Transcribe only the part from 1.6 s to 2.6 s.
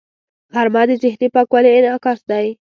انعکاس دی